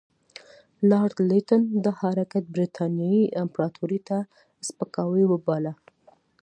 [0.89, 4.17] لارډ لیټن دا حرکت برټانیې امپراطوري ته
[4.67, 5.73] سپکاوی وباله.